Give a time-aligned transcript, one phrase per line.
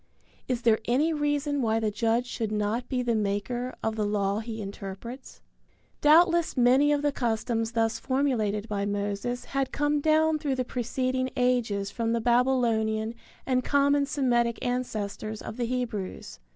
[0.47, 4.39] Is there any reason why the judge should not be the maker of the law
[4.39, 5.41] he interprets?
[6.01, 11.29] Doubtless many of the customs thus formulated by Moses had come down through the preceding
[11.37, 13.13] ages from the Babylonian
[13.45, 16.39] and common Semitic ancestors of the Hebrews.